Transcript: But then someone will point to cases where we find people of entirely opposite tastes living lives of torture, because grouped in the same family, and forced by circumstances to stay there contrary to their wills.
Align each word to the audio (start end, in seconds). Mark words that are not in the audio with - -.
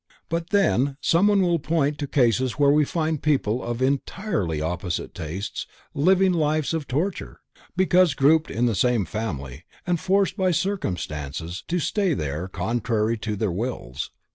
But 0.29 0.49
then 0.49 0.97
someone 0.99 1.43
will 1.43 1.59
point 1.59 1.99
to 1.99 2.07
cases 2.07 2.53
where 2.53 2.71
we 2.71 2.85
find 2.85 3.21
people 3.21 3.63
of 3.63 3.83
entirely 3.83 4.59
opposite 4.59 5.13
tastes 5.13 5.67
living 5.93 6.33
lives 6.33 6.73
of 6.73 6.87
torture, 6.87 7.39
because 7.77 8.15
grouped 8.15 8.49
in 8.49 8.65
the 8.65 8.73
same 8.73 9.05
family, 9.05 9.63
and 9.85 9.99
forced 9.99 10.35
by 10.35 10.49
circumstances 10.53 11.63
to 11.67 11.77
stay 11.77 12.15
there 12.15 12.47
contrary 12.47 13.15
to 13.19 13.35
their 13.35 13.51
wills. 13.51 14.09